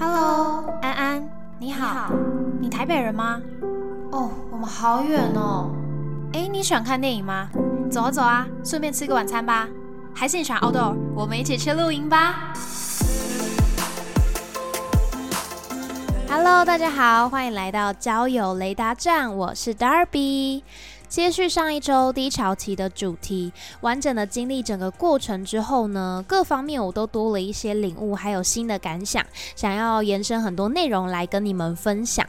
[0.00, 1.28] Hello，安安，
[1.58, 2.12] 你好，好。
[2.60, 3.42] 你台北人吗？
[4.12, 5.70] 哦，我们好远哦。
[6.34, 7.48] 哎，你喜欢看电影吗？
[7.90, 9.66] 走啊走啊，顺便吃个晚餐吧。
[10.14, 10.94] 还是你喜欢 outdoor？
[11.16, 12.52] 我们一起去露营吧。
[16.30, 20.62] Hello，大家好，欢迎来到交友雷达站，我是 Darby。
[21.08, 23.50] 接续上一周低潮期的主题，
[23.80, 29.24] 完整的经历整个过程之后呢，各方面我都多了一些领悟，还有新的感想，
[29.56, 32.26] 想要延伸很多内容来跟你们分享。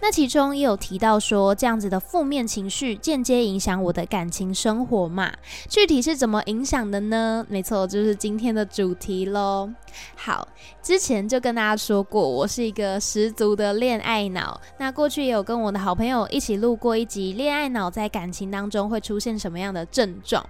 [0.00, 5.32] 那其中也有提到说，这样子的负面情绪间接影响我的感情生活嘛？
[5.68, 7.44] 具体是怎么影响的呢？
[7.48, 9.70] 没错，就是今天的主题喽。
[10.16, 10.46] 好，
[10.82, 14.60] 之前就跟大家说过，我是一个十足的恋爱脑。
[14.78, 20.44] 那过去也有跟我的好朋友一起录过一集，恋爱脑在感情当中会出现什么样的症状？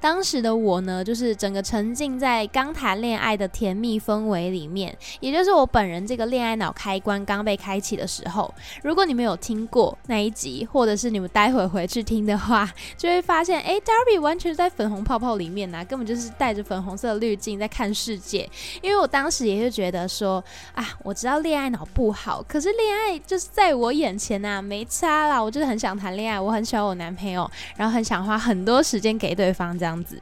[0.00, 8.52] 当时的我呢，就是整个沉浸在刚谈恋爱的甜蜜氛围里面，也就是我本人这个恋爱脑开关刚被开启的时候。
[8.82, 18.48] 如果你们有听过那一集，或者是你们待会回去听的话， 就会发现，哎，Darby 完全在粉红泡泡里面呢，根本就是带着粉红色滤镜在看世界。
[18.80, 20.42] 因为我当时也是觉得说，
[20.74, 25.42] 啊，我知道恋爱脑不好，可是恋爱就是在我眼前呐，没差啦。
[25.42, 29.61] 我就是很想谈恋爱，我很喜欢我男朋友，然后很想花很多时间给对方。
[29.78, 30.20] 这样子，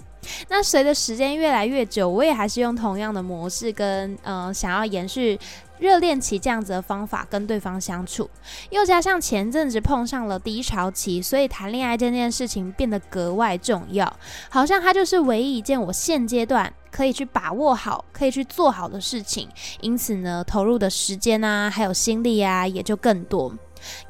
[0.48, 5.38] 那随着时间越来越久，我也还是用同样的模式跟嗯，想要延续
[5.78, 8.28] 热恋期这样子的方法跟对方相处，
[8.70, 14.12] 又加上前阵子碰上了低潮期，所以谈恋爱这件事情变得格外重要，
[14.50, 19.48] 好像它就是唯一一件我现阶段可以去把握好、可以去做好的事情，
[19.80, 23.54] 因此呢，投入的时间啊，还有心力啊，也就更多。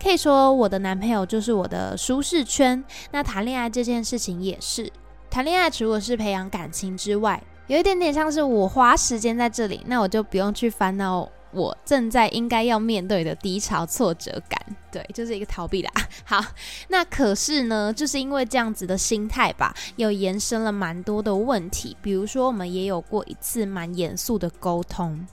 [0.03, 4.91] 可以说，我的男朋友就是我的舒适圈，那谈恋爱这件事情也是。
[5.31, 15.91] 谈恋爱除了是培养感情之外，有一点点像是我花时间在这里，那我就不用去烦恼我正在应该要面对的低潮挫折感， 对，就是一个逃避啦。
[16.27, 16.45] 好，
[16.89, 21.97] 那可是呢，就是因为这样子的心态吧，又延伸了蛮多的问题。
[22.03, 25.25] 比如说，我们也有过一次蛮严肃的沟通。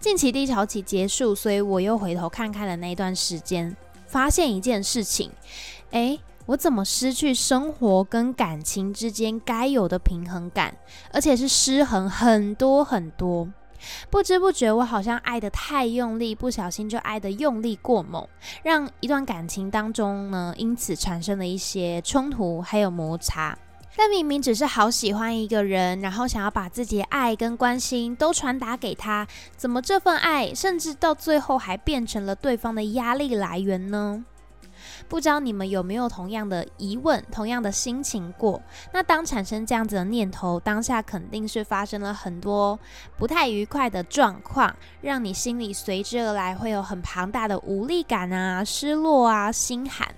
[0.00, 3.76] 近期低潮期结束，所以我又回头看看了那段时间，
[4.08, 5.30] 发现一件事情，
[5.92, 6.18] 诶。
[6.46, 10.76] 我怎么失去生活跟感情之间该有的平衡感，
[11.12, 13.48] 而且是失衡很多很多。
[14.10, 18.26] 不知不觉，我好像爱得太用力，不小心就爱得用力过猛，
[18.62, 23.56] 让一段感情当中呢，因此产生了一些冲突还有摩擦。
[23.96, 34.24] 但明明只是好喜欢一个人，然后想要把自己的爱跟关心都传达给他，怎么这份爱甚至到最后还变成了对方的压力来源呢？
[35.08, 38.60] 不知道你们有没有同样的疑问、同样的心情过？
[38.92, 42.78] 那当产生这样子的念头，当下肯定是发生了很多
[43.16, 50.08] 不太愉快的状况，让你心里随之而来会有很庞大的无力感啊、失落啊、心寒。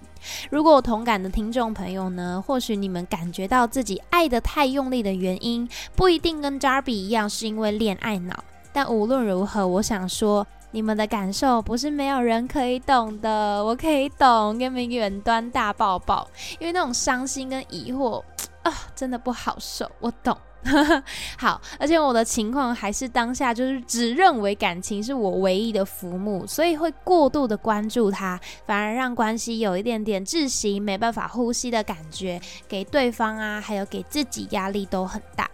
[0.51, 8.45] 如果有同感的听众朋友呢，或许你们感觉到自己爱得太用力的原因，不一定跟 Darby 一样是因为恋爱脑。
[8.73, 10.47] 但无论如何，我想说。
[10.73, 16.29] 你们的感受不是没有人可以懂的，我可以懂，给你们远端大抱抱，
[16.59, 18.23] 因为那种伤心跟疑惑
[18.63, 20.37] 啊，真的不好受，我懂。
[21.39, 35.49] 好，而且我的情况还是当下就是只认为感情是我唯一的浮木，所以会过度的关注它，反而让关系有一点点窒息，没办法呼吸的感觉，给对方啊，还有给自己压力都很大。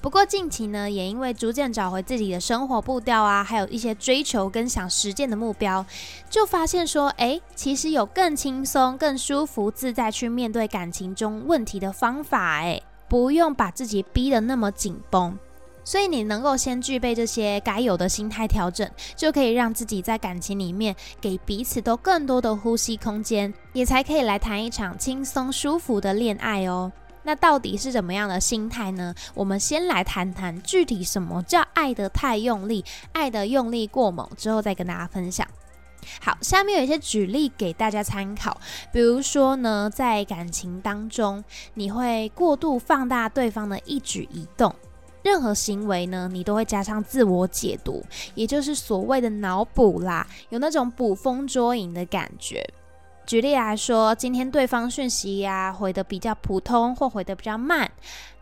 [0.00, 5.84] 不过近期呢，也因为逐渐找回自己的生活步调啊，还有一些追求跟想实践的目标，
[6.28, 15.38] 就发现说，哎，其实有更轻松、更舒服、自在去面对感情中问题的方法，哎，不用把自己逼得那么紧绷。
[15.84, 26.92] 所以你能够先具备这些该有的心态调整，就可以让自己在感情里面给彼此都更多的呼吸空间，也才可以来谈一场轻松舒服的恋爱哦。
[27.24, 29.14] 那到底是怎么样的心态呢？
[29.34, 35.46] 我们先来谈谈具体什么叫爱得太用力，爱得用力过猛，之后再跟大家分享。
[36.20, 38.60] 好，下面有一些举例给大家参考。
[38.90, 44.74] 比如说呢，在感情当中，你会过度放大对方的一举一动，
[45.22, 48.04] 任何行为呢，你都会加上自我解读，
[48.34, 52.68] 也就是所谓的脑补啦，有那种捕风捉影的感觉。
[53.32, 57.90] 举例来说，今天对方讯息呀回的比较普通，或回的比较慢，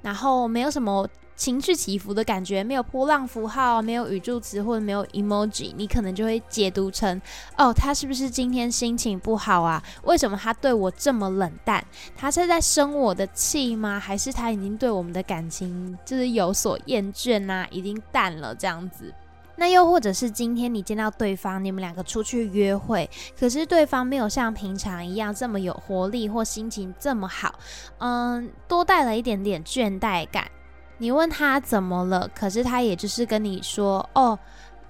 [0.02, 7.22] 然后没有什么情绪起伏的感觉，没有波浪符号，没有语助词或者没有 emoji，你可能就会解读成，
[7.56, 9.80] 哦，他是不是今天心情不好啊？
[10.02, 11.84] 为什么他对我这么冷淡？
[12.16, 13.96] 他是在生我的气吗？
[13.96, 19.14] 还是他已经对我们的感情就是有所厌倦啊，已经淡了这样子？
[19.60, 23.08] 那又或者是今天你见到对方，你们两个出去约会，
[23.38, 27.54] 可是对方没有像平常一样这么有活力或心情这么好，
[27.98, 30.50] 嗯，多带了一点点倦怠感。
[30.96, 34.38] 你问他怎么了，可是他也就是跟你说，哦。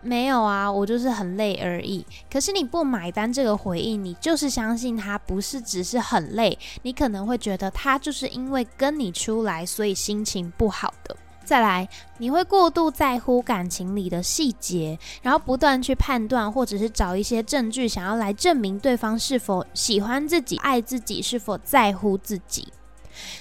[0.03, 2.07] 没有啊，我就是很累而已。
[2.33, 11.15] 可是你不买单这个回应，你就是相信他不是只是很累，你可能会觉得他就是因为跟你出来，所以心情不好的。
[11.51, 11.89] 再来，
[12.19, 22.69] 你会过度在乎感情里的细节，然后不断去判断，或者是找一些证据，想要来证明对方是否喜欢自己、爱自己，是否在乎自己。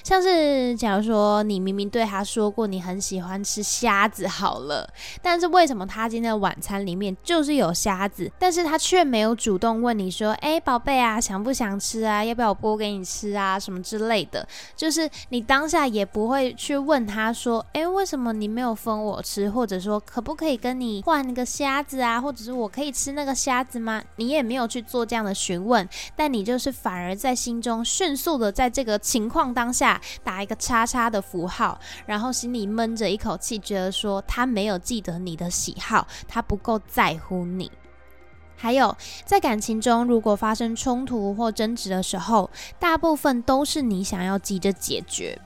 [0.04, 4.88] 像是，假如说你明明对他说过你很喜欢吃虾子，好了，
[5.22, 12.24] 但是为什么他今天的晚餐里面就是有虾子，但是他却没有主动问你说，哎，宝贝啊，想不想吃啊？
[12.24, 13.58] 要不要我剥给你吃啊？
[13.58, 19.50] 什么之类的，就是你当下也不会去问他说，哎，为什么你没有分我吃？
[19.50, 22.20] 或者说可不可以跟你换一个虾子啊？
[22.20, 24.04] 或者是我可以吃那个虾子吗？
[24.18, 29.69] 你也没有去做这样的询问，但你就是反而在心中迅速的在这个情况当。
[29.72, 37.72] 下打一个叉叉的符号，然后心里闷着一口气，觉得说他没有记得你的喜好，他不够在乎你。
[38.56, 38.94] 还有
[39.26, 45.40] 在感情中，如果发生冲突或争执的时候，大部分都是你想要急着解决，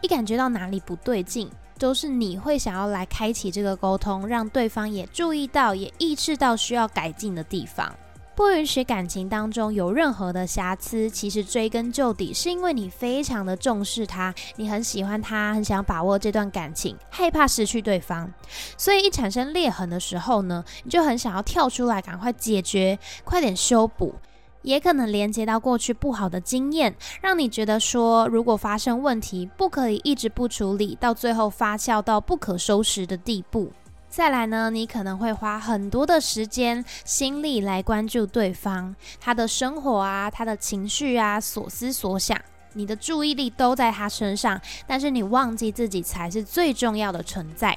[0.00, 7.94] 一感觉到哪里不对劲，都是你会想要来开启这个沟通，让对方也注意到，也意识到需要改进的地方。
[8.36, 18.28] 不允许感情当中有任何的瑕疵，其实追根究底是因为你非常的重视他，你很喜欢他，很想把握这段感情，害怕失去对方，
[18.76, 24.16] 所以一产生裂痕的时候呢，你就很想要跳出来，赶快解决，快点修补，
[24.62, 33.70] 也可能连接到过去不好的经验，让你觉得说，如果发生问题，不可以一直不处理，到最后发酵到不可收拾的地步。
[34.16, 42.40] 再来呢，你可能会花很多的时间、心力来关注对方，他的生活啊，他的情绪啊，所思所想，
[42.74, 47.76] 你的注意力都在他身上，但是你忘记自己才是最重要的存在。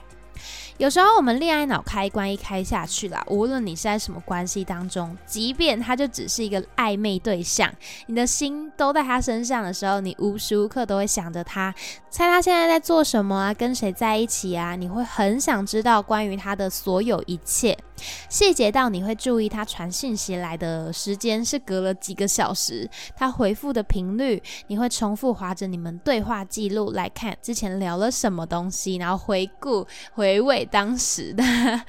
[0.78, 7.74] 有时候我们恋爱脑开关一开下去啦，无论你是在什么关系当中，即便他就只是一个暧昧对象，
[8.06, 11.74] 你的心都在他身上的时候，你无时无刻都会想着他，
[12.12, 14.76] 猜他现在在做什么啊，跟谁在一起啊？
[14.76, 17.76] 你会很想知道关于他的所有一切。
[18.30, 29.84] 细节到你会注意他传信息来的时间是隔了几个小时，他回复的频率，你会重复划着你们对话记录来看之前聊了什么东西，然后回顾
[30.14, 31.44] 回味当时的。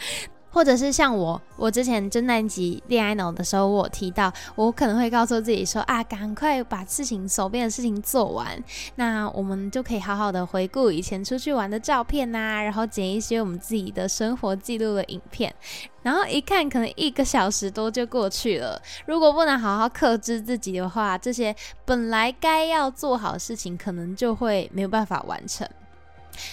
[0.51, 8.59] 或者是像我，我之前真那集恋爱脑的时候，我提到我可能会告诉自己说啊，赶快把事情手边的事情做完，
[8.97, 15.55] 那我们就可以好好的回顾以前出去玩的照片呐，然后剪一些我们自己的生活记录的影片，
[16.03, 18.81] 然后一看可能一个小时多就过去了。
[19.07, 21.55] 如果不能好好克制自己的话，这些
[21.85, 25.69] 本来该要做好的事情，可能就会没有办法完成。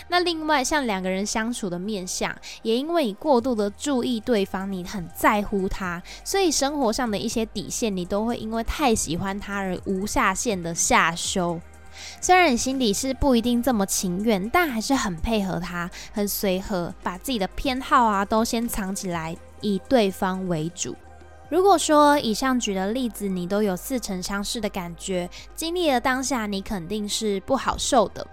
[0.07, 11.59] 那另外，像两个人相处的面相，也因为你过度的注意对方，你很在乎他，所以生活上的一些底线，你都会因为太喜欢他而无下限的下修。
[12.19, 20.93] 虽然你心里是不一定这么情愿，但还是很配合他，很随和，把自己的偏好啊都先藏起来，以对方为主。
[21.47, 28.27] 如果说以上举的例子你都有似曾相识的感觉，经历了当下，你肯定是不好受的。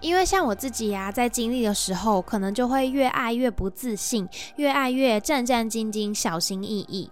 [0.00, 7.10] 因为像我自己呀，在经历的时候，可能就会越爱越不自信，越爱越战战兢兢、小心翼翼。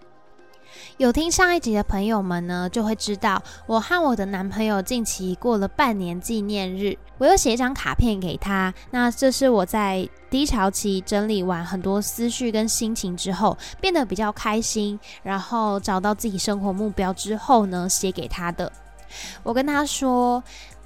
[0.96, 8.72] 有听上一集的朋友们呢，就会知道我和我的男朋友近期过了半年纪念日，我又写一张卡片给他。
[8.90, 18.72] 那这是我在低潮期整理完很多思绪跟心情之后，变得比较开心，然后找到自己生活目标之后呢，写给他的。
[19.42, 20.42] 我跟他说。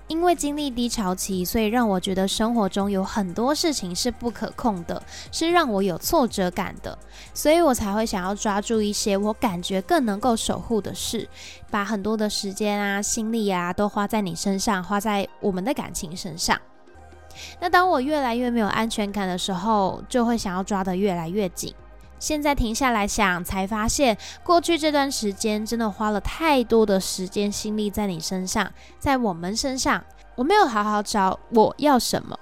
[0.09, 6.97] 因为经历低潮期，所以让我觉得生活中有很多事情是不可控的，是让我有挫折感的，
[7.35, 11.29] 所以我才会想要抓住一些我感觉更能够守护的事，
[11.71, 16.57] 把很多的时间啊、心力啊都花在你身上，花在我们的感情身上。
[17.61, 21.75] 那当我越来越没有安全感的时候，就会想要抓得越来越紧。
[22.19, 30.03] 现在停下来想，才发现过去这段时间真的花了太多的时间心力在你身上，在我们身上，
[30.35, 32.39] 我没有好好找我要什么，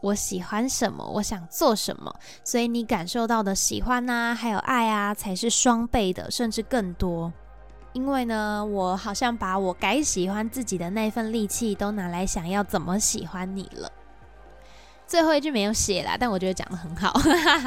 [0.00, 7.32] 我喜欢什么，我想做什么，所以你感受到的喜欢呐，还有爱啊，才是双倍的，甚至更多。
[7.94, 13.90] 因为呢，我好像把我该喜欢自己的那份力气都拿来想要怎么喜欢你了。
[15.08, 17.18] 最后一句没有写啦，但我觉得讲的很好，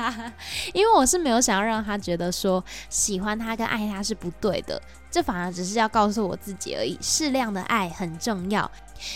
[0.73, 4.79] 因为我是没有想要让他觉得说喜欢他跟爱他是不对的，
[5.09, 6.95] 这反而只是要告诉我自己而已。
[7.01, 8.69] 适量的爱很重要，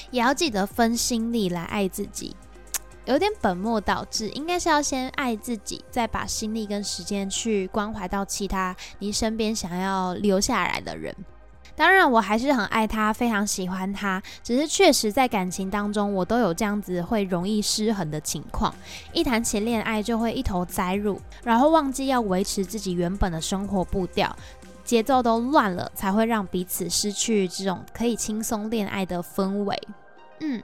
[0.09, 2.35] 也要记得分心力来爱自己。
[3.05, 11.15] 有点本末倒置，应该是要先爱自己，再把心力跟时间去关怀到其他你身边想要留下来的人。
[11.75, 18.73] 当然，我还是很爱他，非常喜欢他，只是确实在感情当中，我都有这样子会容易失衡的情况。
[19.11, 24.33] 一谈起恋爱，就会一头栽入，然后忘记要维持自己原本的生活步调，
[24.85, 29.77] 节奏都乱了，才会让彼此失去这种可以轻松恋爱的氛围。
[30.39, 30.61] 嗯，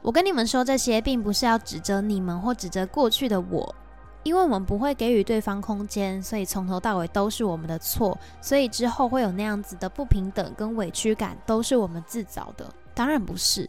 [0.00, 3.74] 我跟你们说这些，并不是要指责你们或指责过去的我，
[4.22, 12.72] 因为我们不会给予对方空间，所以从头到尾都是我们的错，所以之后会有那样子的不平等跟委屈感，都是我们自找的。
[12.94, 13.68] 当然不是，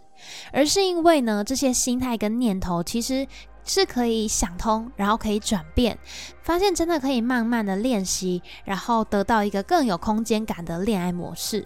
[0.51, 3.25] 而是因为呢，这些心态跟念头其实
[3.63, 5.97] 是可以想通，然后可以转变，
[6.41, 11.65] 发现真的可以慢慢的练习，然后得到一个更有空间感的恋爱模式。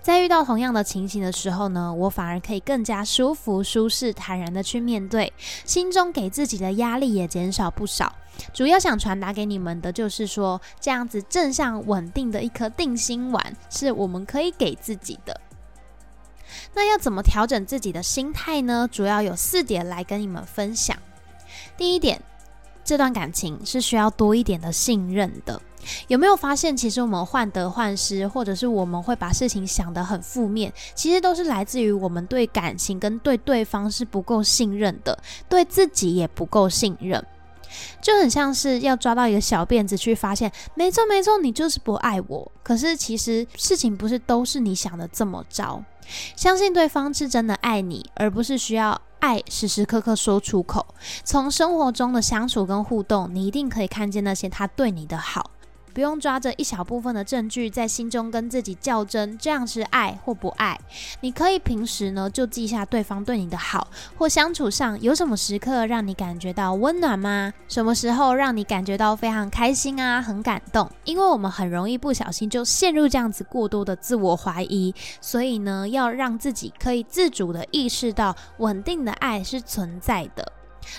[0.00, 5.32] 在遇到同样的情形的时候呢，我反而可以更加舒服、舒适、坦然的去面对，
[5.64, 8.14] 心中给自己的压力也减少不少。
[8.52, 15.40] 主要想传达给你们的就是说，这样子正向稳定的一颗定心丸，是我们可以给自己的。
[16.74, 18.88] 那要怎么调整自己的心态呢？
[18.90, 20.96] 主要有四点来跟你们分享。
[21.76, 22.20] 第一点，
[22.84, 25.60] 这段感情是需要多一点的信任的。
[26.08, 37.24] 有没有发现，其实我们患得患失，或者是我们会把事情想得很负面，其实都是来自于我们对感情跟对对方是不够信任的，对自己也不够信任，
[38.00, 42.52] 就很像是要抓到一个小辫子去发现，没错没错，你就是不爱我。
[42.62, 45.82] 可是其实事情不是都是你想的这么糟，
[46.36, 50.84] 相信对方是真的爱你，而不是需要爱时时刻刻说出口。
[51.24, 55.51] 从生活中的相处跟互动，你一定可以看见那些他对你的好。
[55.94, 60.78] 不用抓着一小部分的证据在心中跟自己较真，这样是爱或不爱？
[61.20, 67.52] 你可以平时呢就记下对方对你的好，或相处上有什么时刻让你感觉到温暖吗？
[67.68, 70.90] 什么时候让你感觉到非常开心啊，很感动？
[71.04, 80.52] 因为我们很容易不小心就陷入这样子过多的自我怀疑，所以呢，要让自己可以自主的意识到稳定的爱是存在的。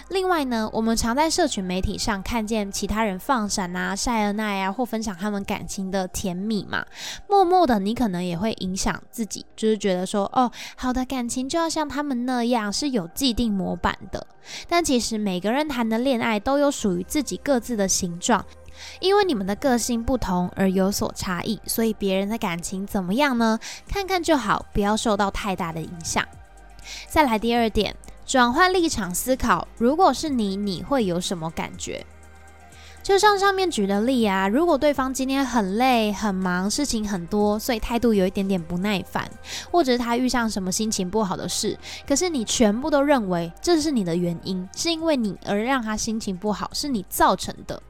[0.09, 6.85] 另外呢，我们常在社群媒体上看见其他人放闪啊、晒恩爱啊，或分享他们感情的甜蜜嘛。
[7.27, 14.25] 默默的，你可能也会影响自己，就是觉得说，哦，好的感情就要像他们那样是有既定模板的。
[14.67, 18.45] 但其实每个人谈的恋爱都有属于自己各自的形状，
[18.99, 23.59] 因为你们的个性不同而有所差异，所以别人的感情怎么样呢？
[23.87, 26.25] 看看就好，不要受到太大的影响。
[27.07, 27.95] 再来第二点。
[28.25, 32.05] 转换立场思考，如果是你，你会有什么感觉？
[33.03, 39.29] 就像上面举的例啊，如果对方今天很累、很忙，事情很多，所以态度有一点点不耐烦，
[39.69, 41.77] 或者是他遇上什么心情不好的事，
[42.07, 47.83] 可是你全部都认为这是你的原因，是因为你而让他心情不好，是你造成的。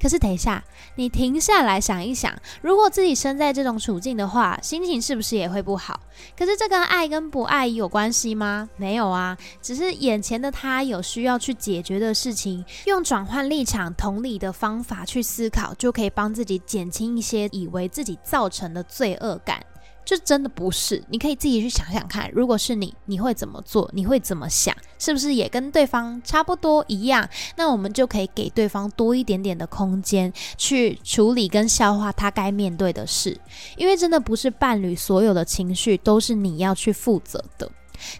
[0.00, 0.62] 可是等一下，
[0.96, 6.00] 你停下来想一想，如果自己身在这种处境的话，心情是不是也会不好？
[6.36, 8.68] 可是这跟爱跟不爱有关系吗？
[8.76, 19.64] 没有啊，只是眼前的他有需要去解决的事情，用转换立场、同理的方法去思考，就可以帮自己减轻一些以为自己造成的罪恶感。
[20.04, 23.90] 就真的不是，你可以自己去想想看，如果是你，你会怎么做？
[23.94, 24.74] 你会怎么想？
[24.98, 27.28] 是不是也跟对方差不多一样？
[27.56, 33.40] 那我们就可以给对方多一点点的空间，去处理跟消化他该面对的事。
[33.76, 37.70] 因为真的不是伴侣所有的情绪都是你要去负责的。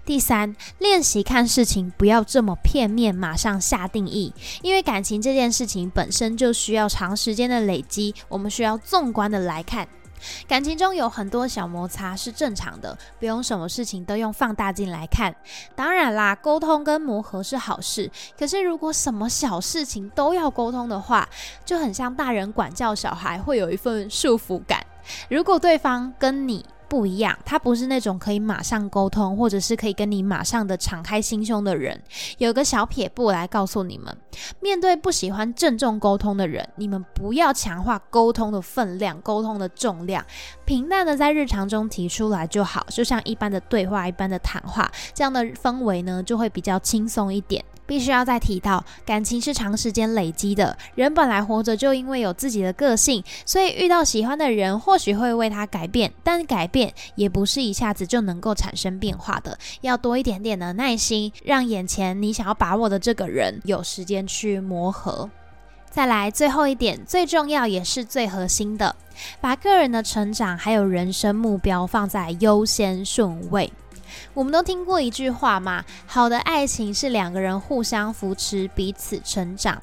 [0.06, 4.32] 第三，练习看事情不要这么片面，马上下定义。
[4.62, 9.86] 因为感情这件事情本身就需要长时间的累积，我们需要纵观的来看。
[10.46, 15.34] 感情中有很多小摩擦是正常的，不用什么事情都用放大镜来看。
[15.74, 21.28] 当然啦，沟通跟磨合是好事，可是如果什么小事情都要沟通的话，
[21.64, 24.84] 就很像大人管教小孩，会有一份束缚感。
[25.28, 26.64] 如果对方跟你，
[26.94, 32.00] 不一样，他不是那种可以马上沟通，或者是可以跟你马上的敞开心胸的人。
[32.38, 34.16] 有个小撇步来告诉你们：
[34.60, 40.24] 面对不喜欢郑重沟通的人，你们不要强化沟通的分量、沟通的重量，
[40.64, 47.64] 平淡的在日常中提出来就好，就像一般的对话、一般的谈话，这样的氛围呢就会比较轻松一点。
[47.86, 50.76] 必须要再提到，感情是长时间累积的。
[50.94, 65.30] 人本来活着就因为有自己的个性，所以遇到喜欢的人，或许会为他改变，但改变也不是一下子就能够产生变化的，要多一点点的耐心，让眼前你想要把握的这个人有时间去磨合。
[65.90, 68.96] 再来，最后一点，最重要也是最核心的，
[69.40, 73.72] 把个人的成长还有人生目标放在优先顺位。
[74.32, 79.80] 我们都听过一句话嘛，好的爱情是两个人互相扶持，彼此成长。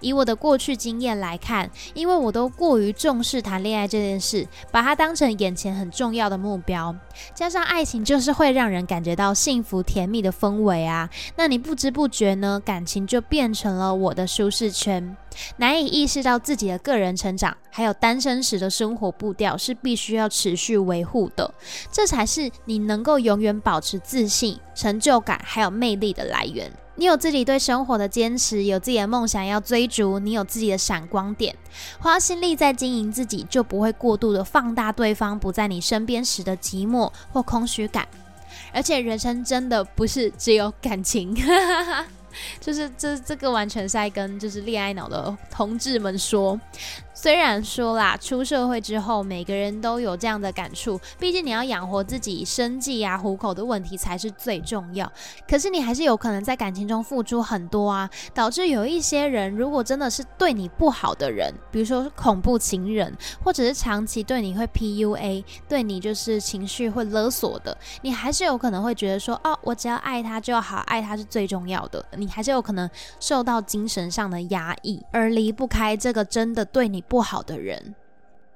[0.00, 6.94] 以我的过去经验来看，因为我都过于重视谈恋爱这件事，把它当成眼前很重要的目标，
[7.34, 15.16] 加上爱情就是会让人感觉到幸福甜蜜的氛围啊，那你不知不觉呢，感情就变成了我的舒适圈，
[15.56, 21.52] 难以意识到自己的个人成长，还有单身时的生活步调是必须要持续维护的，
[21.90, 26.70] 这才是你能够永远保持自信、成就感还有魅力的来源。
[26.96, 31.56] 你有自己对生活的坚持，有自己的梦想要追逐，你有自己的闪光点，
[31.98, 38.06] 花心力在经营自己，就不会过度的放大对方不在你身边时的寂寞或空虚感。
[38.72, 41.34] 而且人生真的不是只有感情，
[42.60, 46.58] 就是这这个完全是在跟就是恋爱脑的同志们说。
[47.16, 51.00] 虽然说啦，出社会之后，每个人都有这样的感触。
[51.16, 55.10] 毕竟你要养活自己生计啊、糊口的问题才是最重要。
[55.48, 72.04] 可是你还是有可能在感情中付出很多啊，导致有一些人如果真的是对你不好的人，比如说恐怖情人，或者是长期对你会 PUA，对你就是情绪会勒索的，你还是有可能会觉得说，哦，我只要爱他就好，爱他是最重要的。
[72.24, 72.90] 你还是有可能
[73.20, 77.04] 受到精神上的压抑，而离不开这个真的对你。
[77.06, 77.94] 不好的人。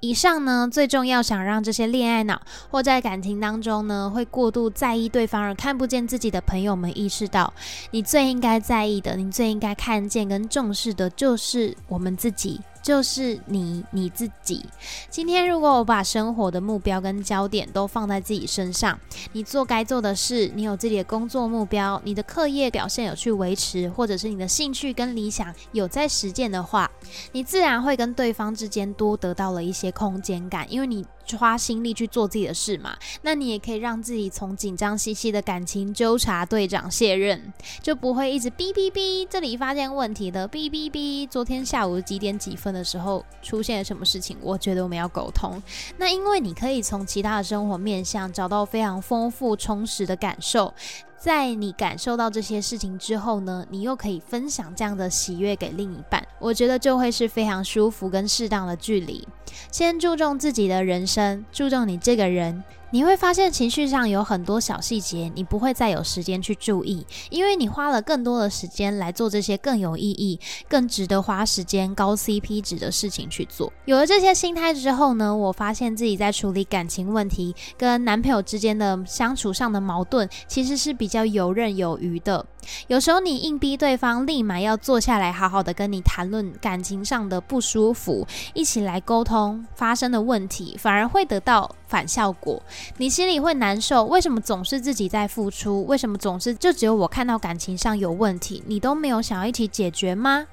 [0.00, 7.52] 以上呢，最重要想让这些恋爱脑或在感情当中呢，会过度在意对方而看不见自己的朋友们意识到，
[7.90, 12.60] 你最应该在意的，你最应该看见跟重视的，就是我们自己。
[12.88, 14.64] 就是你你自己。
[15.10, 18.98] 今天如果我把生活的目标跟焦点都放在自己身上，
[19.32, 26.90] 你做该做的事，你有自己的工作目标，你的课业表现有去维持，或者是你的兴趣跟理想有在实践的话，
[27.32, 31.04] 你自然会跟对方之间多得到了一些空间感，因为你。
[31.36, 41.28] 花心力去做自己的事嘛，那你也可以让自己从紧张兮兮的感情纠察队长卸任，就不会一直哔哔哔，这里发现问题的哔哔哔。
[41.28, 44.36] 昨天下午几点几分的时候出现了什么事情？
[44.40, 45.62] 我觉得我们要沟通。
[45.98, 50.72] 那因为你可以从其他的生活面向找到非常丰富充实的感受。
[51.18, 59.26] 在你感受到这些事情之后呢，你又可以分享这样的喜悦给另一半，我觉得就会是非常舒服跟适当的距离。
[59.72, 62.62] 先注重自己的人生，注重你这个人。
[62.90, 73.70] 你会发现情绪上有很多小细节，你不会再有时间去注意，因为你花了更多的时间来做这些更有意义、更值得花时间、高 CP 值的事情去做。
[73.84, 82.46] 有了这些心态之后呢，我发现自己在处理感情问题、跟男朋友之间的相处上的矛盾，其实是比较游刃有余的。
[82.86, 92.62] 有时候你硬逼对方立马要坐下来好好的跟你谈论感情上的不舒服，一起来沟通发生的问题，反而会得到反效果。
[92.98, 95.84] 你心里会难受，为什么总是自己在付出？
[95.86, 100.46] 为什么总是就只有我看到感情上有问题，你都没有想要一起解决吗？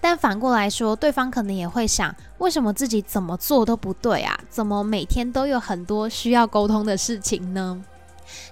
[0.00, 4.38] 但反过来说，对方可能也会想，为什么自己怎么做都不对啊？
[4.48, 7.82] 怎么每天都有很多需要沟通的事情呢？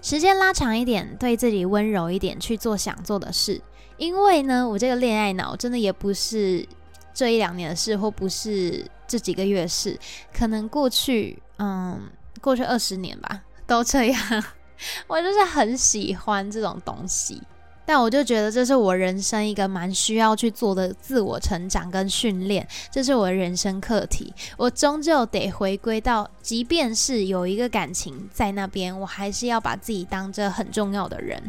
[0.01, 3.61] 时间拉长一点，对自己温柔一点，去做想做的事。
[3.97, 6.67] 因为呢，我这个恋爱脑真的也不是
[7.13, 9.99] 这一两年的事，或不是这几个月的事，
[10.33, 12.01] 可能过去，嗯，
[12.41, 14.45] 过去二十年吧，都这样。
[15.07, 17.43] 我就是很喜欢这种东西。
[17.89, 24.35] 但我就觉得这是我人生一个蛮需要去做的自我成长跟训练，这是我人生课题。
[24.57, 31.41] 我终究得回归到，即便是有一个感情在那边，我还是要把自己当着很重要的人。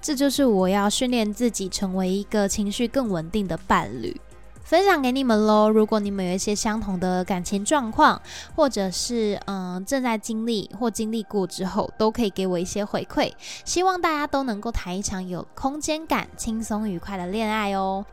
[0.00, 4.18] 这就是我要训练自己成为一个情绪更稳定的伴侣。
[4.70, 5.68] 分享给你们喽！
[5.68, 8.22] 如果你们有一些相同的感情状况，
[8.54, 13.32] 或者是嗯正在经历或经历过之后，都可以给我一些回馈。
[13.64, 18.06] 希望大家都能够谈一场有空间感、轻松愉快的恋爱哦。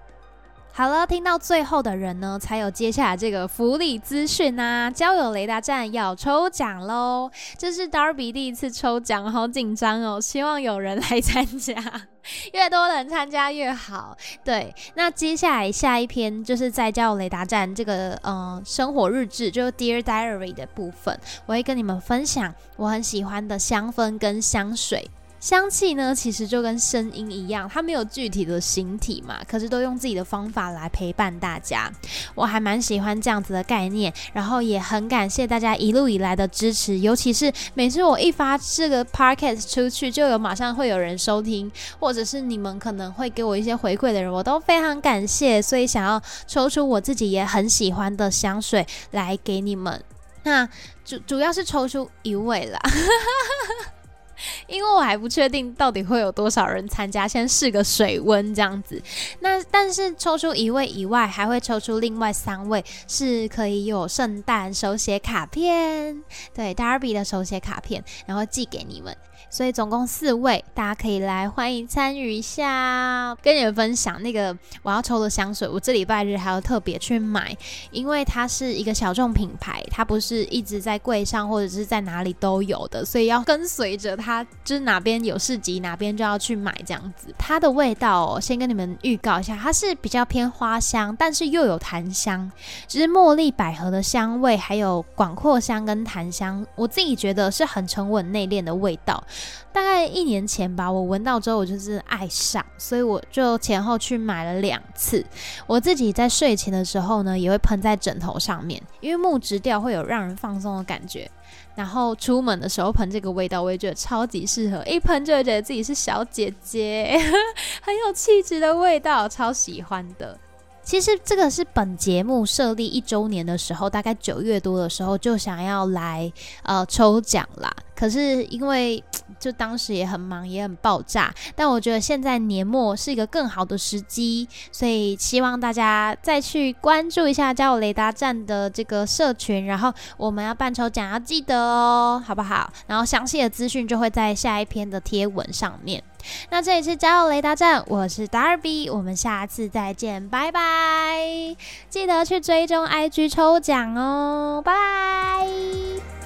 [0.77, 4.91] 好了，听到最后的人呢，才有接下来这个福利资讯啊！
[4.91, 7.31] 交友雷达站要抽奖喽！
[7.57, 10.21] 这是 Darby 第一次抽奖，好紧张哦！
[10.21, 11.73] 希望有人来参加，
[12.53, 14.15] 越多人参加越好。
[14.43, 25.09] 对，那接下来下一篇就是在交友雷达站这个呃生活日志，就是 Dear Diary 的部分，我会跟你们分享我很喜欢的香氛跟香水。
[25.47, 31.89] 香气呢，其实就跟声音一样，它没有具体的形体嘛，可是都用自己的方法来陪伴大家。
[32.35, 45.61] 我还蛮喜欢这样子的概念，然后也很感谢大家一路以来的支持，尤其是每次我一发这个 podcast 出去，就有马上会有人收听，或者是你们可能会给我一些回馈的人，我都非常感谢。
[45.61, 50.03] 所以想要抽出我自己也很喜欢的香水来给你们，
[50.43, 50.67] 那
[51.05, 52.77] 主主要是抽出一位啦。
[54.67, 59.01] 因为我还不确定到底会有多少人参加，先试个水温这样子。
[59.39, 66.23] 那但是抽出一位以外，还会抽出另外三位，是可以有圣诞手写卡片，
[66.53, 69.15] 对，Darby 的手写卡片，然后寄给你们。
[69.49, 73.35] 所以总共四位，大家可以来欢迎参与一下。
[73.41, 77.55] 跟你们分享那个我要抽的香水，我这礼拜日还要特别去买，
[77.91, 87.33] 因为它是一个小众品牌，它不是一直在柜上或者是在哪里都有的，所以要跟随着它，就是哪边有市集哪边就要去买这样子。
[87.37, 92.51] 它的味道，先跟你们预告一下，它是比较偏花香，但是又有檀香，
[92.87, 99.23] 就是茉莉百合的香味，还有广阔香跟檀香，我自己觉得是很沉稳内敛的味道。
[99.71, 105.23] 大概一年前吧，我闻到之后我就是爱上，所以我就前后去买了两次。
[105.67, 111.29] 我自己在睡前的时候呢，也会喷在枕头上面，因为木质调会有让人放松的感觉。
[111.75, 117.15] 然后出门的时候喷这个味道，我也觉得超级适合，一喷就会觉得自己是小姐姐，
[117.83, 120.35] 很有气质的味道，超喜欢的。
[120.83, 126.31] 其实这个是本节目设立一周年的时候，大概九月多的时候就想要来
[126.63, 127.69] 呃抽奖啦。
[127.93, 129.03] 可是因为
[129.39, 131.33] 就当时也很忙，也很爆炸。
[131.55, 142.71] 但我觉得现在年末是一个更好的时机，所以希望大家再去关注一下交友雷达站的这个社群，然后我们要办抽奖，要记得哦，好不好？
[142.87, 146.03] 然后详细的资讯就会在下一篇的贴文上面。
[146.49, 151.55] 那这里是交友雷达站，我是 Darby，我们下次再见，拜拜！
[151.89, 156.16] 记得去追踪 IG 抽奖哦，拜拜。